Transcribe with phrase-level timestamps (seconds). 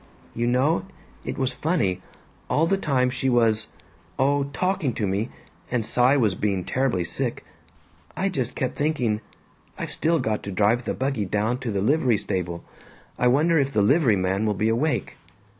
[0.41, 0.87] "You know,
[1.23, 2.01] it was funny;
[2.49, 3.67] all the time she was
[4.17, 5.29] oh, talking to me
[5.69, 7.45] and Cy was being terribly sick
[8.17, 9.21] I just kept thinking,
[9.77, 12.63] 'I've still got to drive the buggy down to the livery stable.
[13.19, 15.17] I wonder if the livery man will be awake?'